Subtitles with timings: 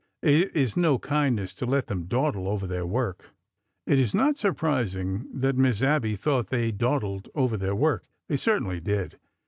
[0.23, 3.35] It is no kindness to let them dawdle over their work."
[3.85, 8.05] It is not surprising that Miss Abby thought they daw dled over their work.
[8.27, 9.19] They certainly did.